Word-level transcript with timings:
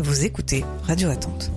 Vous 0.00 0.24
écoutez 0.24 0.64
Radio 0.84 1.10
Attente. 1.10 1.50